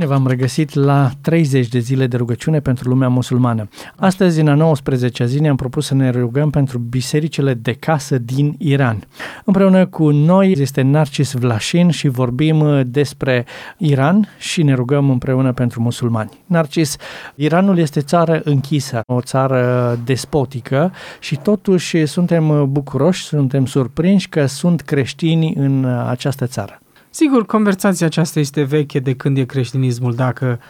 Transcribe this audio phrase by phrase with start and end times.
[0.00, 3.68] Bine v-am regăsit la 30 de zile de rugăciune pentru lumea musulmană.
[3.96, 8.54] Astăzi, în a 19 zi, ne-am propus să ne rugăm pentru bisericile de casă din
[8.58, 9.06] Iran.
[9.44, 13.46] Împreună cu noi este Narcis Vlașin și vorbim despre
[13.76, 16.30] Iran și ne rugăm împreună pentru musulmani.
[16.46, 16.96] Narcis,
[17.34, 24.80] Iranul este țară închisă, o țară despotică și totuși suntem bucuroși, suntem surprinși că sunt
[24.80, 26.80] creștini în această țară.
[27.12, 30.14] Sigur, conversația aceasta este veche de când e creștinismul.
[30.14, 30.60] Dacă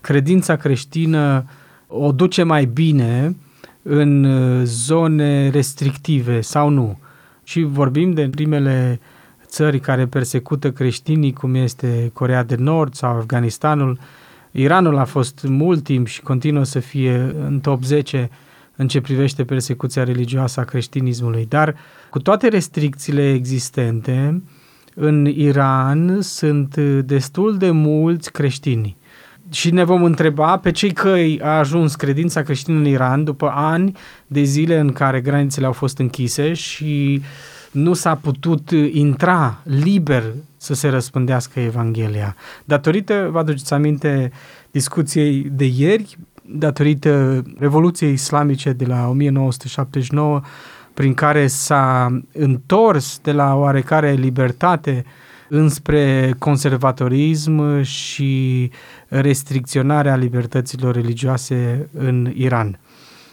[0.00, 1.44] credința creștină
[1.86, 3.36] o duce mai bine
[3.82, 6.98] în uh, zone restrictive sau nu.
[7.44, 9.00] Și vorbim de primele
[9.46, 13.98] țări care persecută creștinii, cum este Corea de Nord sau Afganistanul.
[14.50, 18.30] Iranul a fost mult timp și continuă să fie în top 10
[18.76, 21.46] în ce privește persecuția religioasă a creștinismului.
[21.48, 21.76] Dar
[22.10, 24.42] cu toate restricțiile existente,
[25.00, 28.96] în Iran sunt destul de mulți creștini.
[29.50, 33.96] Și ne vom întreba pe cei căi a ajuns credința creștină în Iran după ani
[34.26, 37.22] de zile în care granițele au fost închise și
[37.70, 40.24] nu s-a putut intra liber
[40.56, 42.36] să se răspândească Evanghelia.
[42.64, 44.32] Datorită, vă aduceți aminte,
[44.70, 50.40] discuției de ieri, datorită Revoluției Islamice de la 1979,
[50.98, 55.04] prin care s-a întors de la oarecare libertate
[55.48, 58.70] înspre conservatorism și
[59.08, 62.78] restricționarea libertăților religioase în Iran.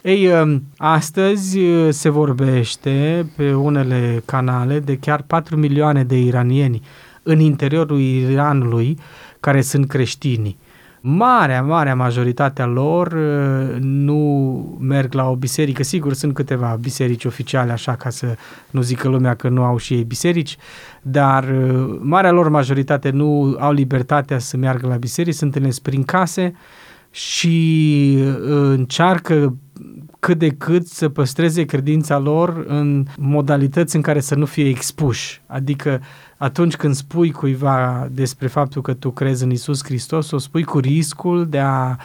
[0.02, 6.82] Ei, um, astăzi uh, se vorbește pe unele canale de chiar 4 milioane de iranieni
[7.22, 8.98] în interiorul Iranului
[9.40, 10.56] care sunt creștini
[11.00, 15.82] marea, marea majoritatea lor uh, nu merg la o biserică.
[15.82, 18.36] Sigur, sunt câteva biserici oficiale, așa ca să
[18.70, 20.56] nu zică lumea că nu au și ei biserici,
[21.02, 26.02] dar uh, marea lor majoritate nu au libertatea să meargă la biserici, sunt întâlnesc prin
[26.02, 26.54] case
[27.10, 29.56] și uh, încearcă
[30.26, 35.40] cât de cât să păstreze credința lor în modalități în care să nu fie expuși.
[35.46, 36.00] Adică
[36.36, 40.78] atunci când spui cuiva despre faptul că tu crezi în Isus Hristos, o spui cu
[40.78, 41.96] riscul de a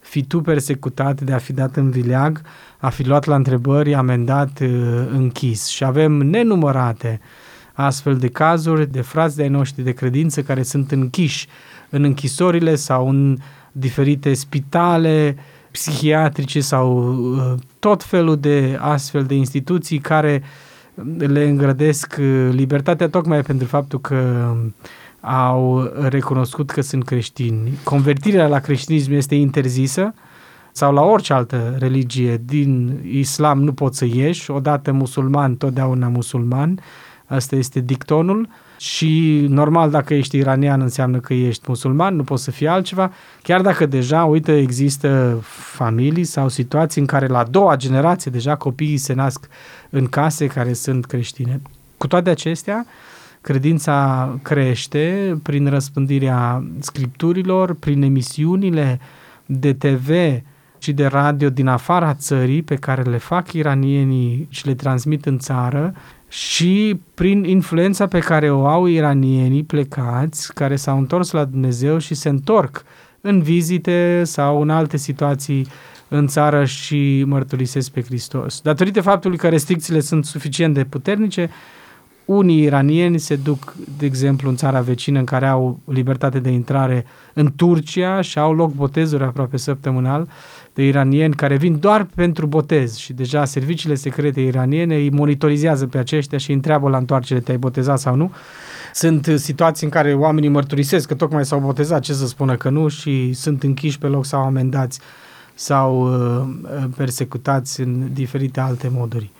[0.00, 2.40] fi tu persecutat, de a fi dat în vileag,
[2.78, 4.68] a fi luat la întrebări, amendat, uh,
[5.12, 5.66] închis.
[5.66, 7.20] Și avem nenumărate
[7.72, 11.46] astfel de cazuri de frați de-ai noștri de credință care sunt închiși
[11.90, 13.38] în închisorile sau în
[13.72, 15.36] diferite spitale
[15.78, 20.42] psihiatrice sau uh, tot felul de astfel de instituții care
[21.18, 24.52] le îngrădesc uh, libertatea tocmai pentru faptul că
[25.20, 27.78] au recunoscut că sunt creștini.
[27.84, 30.14] Convertirea la creștinism este interzisă
[30.72, 36.80] sau la orice altă religie din islam nu poți să ieși, odată musulman, totdeauna musulman,
[37.26, 42.50] asta este dictonul și normal dacă ești iranian înseamnă că ești musulman, nu poți să
[42.50, 43.12] fii altceva,
[43.42, 48.56] chiar dacă deja, uite, există familii sau situații în care la a doua generație deja
[48.56, 49.48] copiii se nasc
[49.90, 51.60] în case care sunt creștine.
[51.96, 52.86] Cu toate acestea,
[53.40, 59.00] credința crește prin răspândirea scripturilor, prin emisiunile
[59.46, 60.10] de TV
[60.78, 65.38] și de radio din afara țării pe care le fac iranienii și le transmit în
[65.38, 65.94] țară
[66.28, 72.14] și prin influența pe care o au iranienii plecați, care s-au întors la Dumnezeu și
[72.14, 72.84] se întorc
[73.20, 75.66] în vizite sau în alte situații
[76.08, 78.60] în țară și mărturisesc pe Hristos.
[78.60, 81.50] Datorită faptului că restricțiile sunt suficient de puternice,
[82.24, 87.06] unii iranieni se duc, de exemplu, în țara vecină în care au libertate de intrare
[87.34, 90.28] în Turcia și au loc botezuri aproape săptămânal
[90.78, 95.98] de iranieni care vin doar pentru botez și deja serviciile secrete iraniene îi monitorizează pe
[95.98, 98.32] aceștia și îi întreabă la întoarcere te-ai botezat sau nu.
[98.94, 102.88] Sunt situații în care oamenii mărturisesc că tocmai s-au botezat, ce să spună că nu
[102.88, 105.00] și sunt închiși pe loc sau amendați
[105.54, 109.30] sau uh, persecutați în diferite alte moduri.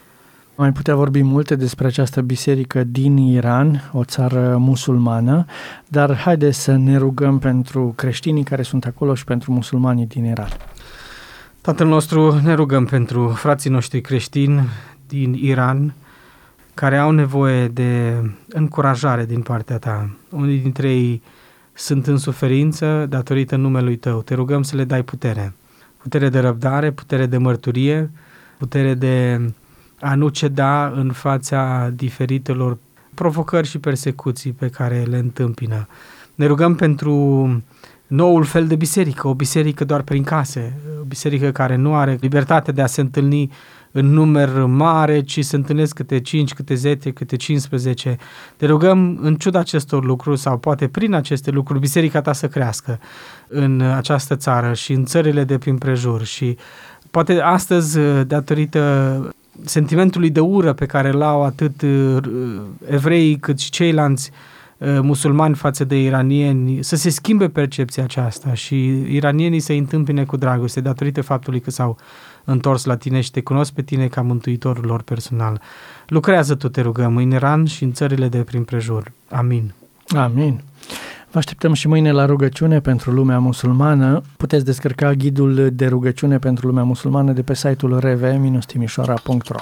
[0.54, 5.44] Mai putea vorbi multe despre această biserică din Iran, o țară musulmană,
[5.88, 10.50] dar haideți să ne rugăm pentru creștinii care sunt acolo și pentru musulmanii din Iran.
[11.68, 14.68] Tatăl nostru, ne rugăm pentru frații noștri creștini
[15.08, 15.94] din Iran,
[16.74, 20.10] care au nevoie de încurajare din partea ta.
[20.30, 21.22] Unii dintre ei
[21.72, 24.22] sunt în suferință datorită numelui tău.
[24.22, 25.54] Te rugăm să le dai putere.
[25.96, 28.10] Putere de răbdare, putere de mărturie,
[28.58, 29.40] putere de
[30.00, 32.78] a nu ceda în fața diferitelor
[33.14, 35.88] provocări și persecuții pe care le întâmpină.
[36.34, 37.46] Ne rugăm pentru
[38.06, 42.72] noul fel de biserică, o biserică doar prin case, o biserică care nu are libertate
[42.72, 43.50] de a se întâlni
[43.92, 48.16] în număr mare, ci se întâlnesc câte 5, câte 10, câte 15.
[48.56, 53.00] Te rugăm, în ciuda acestor lucruri sau poate prin aceste lucruri, biserica ta să crească
[53.48, 56.56] în această țară și în țările de prin prejur și
[57.10, 59.34] poate astăzi, datorită
[59.64, 62.16] sentimentului de ură pe care l-au atât uh,
[62.90, 68.86] evreii cât și ceilalți uh, musulmani față de iranieni, să se schimbe percepția aceasta și
[69.14, 71.96] iranienii să-i întâmpine cu dragoste datorită faptului că s-au
[72.44, 75.60] întors la tine și te cunosc pe tine ca mântuitorul lor personal.
[76.06, 79.12] Lucrează tu, te rugăm, în Iran și în țările de prin prejur.
[79.30, 79.72] Amin.
[80.16, 80.60] Amin.
[81.30, 84.22] Vă așteptăm și mâine la rugăciune pentru lumea musulmană.
[84.36, 89.58] Puteți descărca ghidul de rugăciune pentru lumea musulmană de pe site-ul rv-timișoara.ro